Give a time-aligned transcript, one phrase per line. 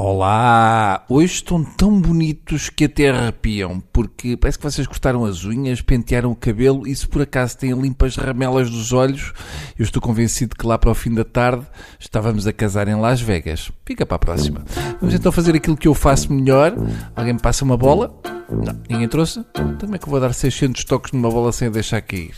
[0.00, 1.04] Olá!
[1.08, 6.30] Hoje estão tão bonitos que até arrepiam, porque parece que vocês cortaram as unhas, pentearam
[6.30, 9.32] o cabelo e se por acaso têm limpas ramelas dos olhos,
[9.76, 11.66] eu estou convencido que lá para o fim da tarde
[11.98, 13.72] estávamos a casar em Las Vegas.
[13.84, 14.64] Fica para a próxima.
[15.00, 16.76] Vamos então fazer aquilo que eu faço melhor.
[17.16, 18.14] Alguém me passa uma bola?
[18.48, 19.42] Não, ninguém trouxe?
[19.80, 22.36] Também é que eu vou dar 600 toques numa bola sem a deixar cair.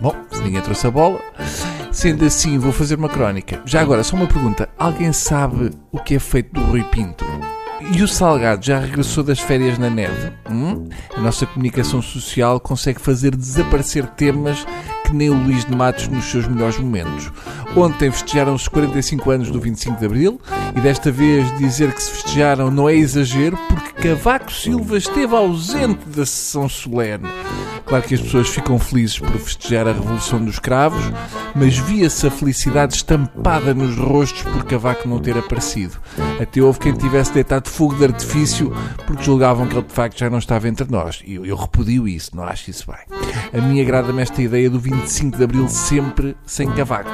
[0.00, 1.20] Bom, se ninguém trouxe a bola...
[1.94, 3.62] Sendo assim, vou fazer uma crónica.
[3.64, 4.68] Já agora, só uma pergunta.
[4.76, 7.24] Alguém sabe o que é feito do Rui Pinto?
[7.92, 10.32] E o Salgado já regressou das férias na neve?
[10.50, 10.88] Hum?
[11.16, 14.66] A nossa comunicação social consegue fazer desaparecer temas
[15.04, 17.30] que nem o Luís de Matos nos seus melhores momentos.
[17.76, 20.40] Ontem festejaram os 45 anos do 25 de Abril
[20.76, 26.08] e desta vez dizer que se festejaram não é exagero porque Cavaco Silva esteve ausente
[26.08, 27.28] da sessão solene.
[27.86, 31.04] Claro que as pessoas ficam felizes por festejar a Revolução dos Cravos,
[31.54, 35.98] mas via-se a felicidade estampada nos rostos por Cavaco não ter aparecido.
[36.40, 38.74] Até houve quem tivesse deitado fogo de artifício
[39.06, 41.22] porque julgavam que ele de facto já não estava entre nós.
[41.24, 43.18] E eu, eu repudio isso, não acho isso bem.
[43.52, 47.10] A mim agrada-me esta ideia do 25 de Abril sempre sem Cavaco.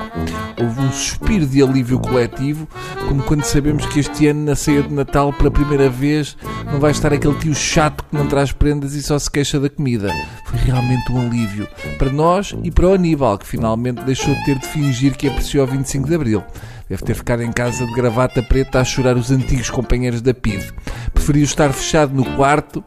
[0.60, 2.68] Houve um suspiro de alívio coletivo,
[3.08, 6.36] como quando sabemos que este ano, na ceia de Natal, pela primeira vez,
[6.72, 9.68] não vai estar aquele tio chato que não traz prendas e só se queixa da
[9.68, 10.12] comida.
[10.46, 11.68] Foi realmente um alívio.
[11.98, 15.66] Para nós e para o Aníbal, que finalmente deixou de ter de fingir que apreciou
[15.66, 16.42] o 25 de Abril.
[16.88, 20.72] Deve ter ficado em casa de gravata preta a chorar os antigos companheiros da PID.
[21.12, 22.82] Preferiu estar fechado no quarto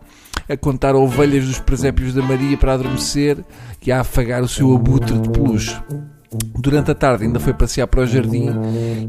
[0.50, 3.44] a contar ovelhas dos presépios da Maria para adormecer
[3.86, 5.80] e a afagar o seu abutre de peluche.
[6.58, 8.50] Durante a tarde ainda foi passear para o jardim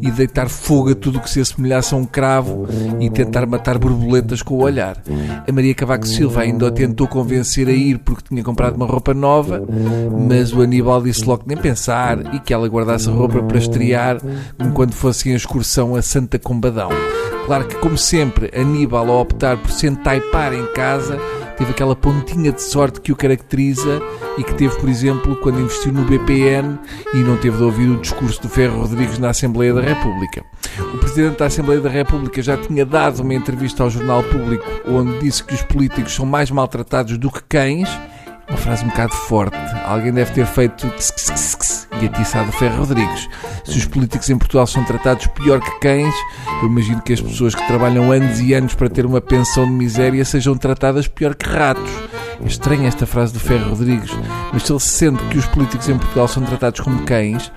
[0.01, 2.67] e deitar fogo a tudo que se assemelhasse a um cravo
[3.01, 5.03] e tentar matar borboletas com o olhar.
[5.47, 9.15] A Maria Cavaco Silva ainda o tentou convencer a ir porque tinha comprado uma roupa
[9.15, 9.63] nova,
[10.29, 13.59] mas o Aníbal disse logo que nem pensar e que ela guardasse a roupa para
[13.59, 14.19] estrear
[14.59, 16.91] enquanto fosse em excursão a Santa Combadão.
[17.47, 21.19] Claro que, como sempre, Aníbal, ao optar por se entaipar em casa,
[21.57, 24.01] teve aquela pontinha de sorte que o caracteriza
[24.39, 26.79] e que teve, por exemplo, quando investiu no BPN
[27.13, 30.45] e não teve de ouvir o discurso do Ferro Rodrigues na Assembleia da República.
[30.95, 35.19] O Presidente da Assembleia da República já tinha dado uma entrevista ao Jornal Público onde
[35.21, 37.89] disse que os políticos são mais maltratados do que cães.
[38.49, 39.57] Uma frase um bocado forte.
[39.87, 40.87] Alguém deve ter feito
[42.05, 43.29] e atiçado Ferro Rodrigues.
[43.65, 46.15] Se os políticos em Portugal são tratados pior que cães,
[46.63, 49.73] eu imagino que as pessoas que trabalham anos e anos para ter uma pensão de
[49.73, 51.91] miséria sejam tratadas pior que ratos.
[52.43, 54.11] É estranha esta frase do Ferro Rodrigues,
[54.53, 57.51] mas se ele sente que os políticos em Portugal são tratados como cães,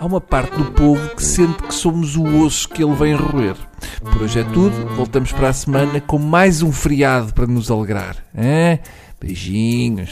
[0.00, 3.56] há uma parte do povo que sente que somos o osso que ele vem roer.
[4.00, 8.16] Por hoje é tudo, voltamos para a semana com mais um feriado para nos alegrar.
[8.34, 8.78] É?
[9.20, 10.10] Beijinhos.